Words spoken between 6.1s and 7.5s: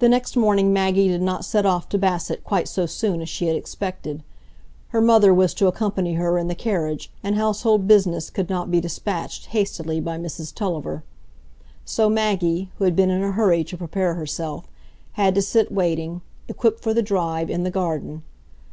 her in the carriage, and